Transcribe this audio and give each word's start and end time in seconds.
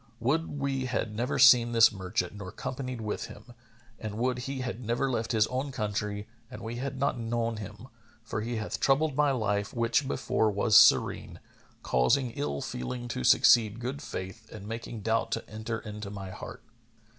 Would 0.19 0.57
we 0.57 0.87
had 0.87 1.15
never 1.15 1.37
seen 1.37 1.73
this 1.73 1.91
merchant 1.91 2.33
nor 2.33 2.51
companied 2.51 3.01
with 3.01 3.25
him; 3.25 3.53
and 3.99 4.17
would 4.17 4.39
he 4.49 4.61
had 4.61 4.83
never 4.83 5.11
left 5.11 5.31
his 5.31 5.45
own 5.45 5.71
country 5.71 6.27
and 6.49 6.63
we 6.63 6.77
had 6.77 6.97
not 6.97 7.19
known 7.19 7.57
him, 7.57 7.87
for 8.23 8.41
he 8.41 8.55
hath 8.55 8.79
troubled 8.79 9.15
my 9.15 9.29
life 9.29 9.75
which 9.75 10.07
before 10.07 10.49
was 10.49 10.75
serene, 10.75 11.39
causing 11.83 12.31
ill 12.31 12.61
feeling 12.61 13.07
to 13.09 13.23
succeed 13.23 13.79
good 13.79 14.01
faith 14.01 14.49
and 14.51 14.67
making 14.67 15.01
doubt 15.01 15.31
to 15.33 15.47
enter 15.47 15.77
into 15.77 16.09
my 16.09 16.31
heart." 16.31 16.63